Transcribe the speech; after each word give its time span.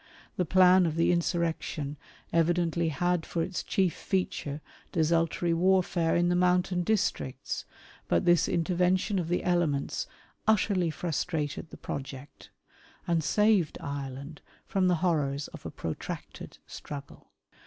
The 0.35 0.45
plan'' 0.45 0.87
of 0.87 0.95
the 0.95 1.11
insurrection 1.11 1.95
evidently 2.33 2.89
had 2.89 3.23
for 3.23 3.43
its 3.43 3.61
chief 3.61 3.93
feature 3.93 4.59
desultory" 4.91 5.53
warfare 5.53 6.15
in 6.15 6.27
the 6.27 6.35
mountain 6.35 6.81
districts, 6.81 7.65
but 8.07 8.25
this 8.25 8.49
intervention 8.49 9.19
of 9.19 9.27
the" 9.27 9.43
elements 9.43 10.07
utterly 10.47 10.89
frustrated 10.89 11.69
the 11.69 11.77
project, 11.77 12.49
and 13.05 13.23
saved 13.23 13.77
Ireland 13.79 14.41
from'' 14.65 14.87
the 14.87 14.95
horrors 15.05 15.49
of 15.49 15.67
a 15.67 15.69
protracted 15.69 16.57
struggle." 16.65 17.29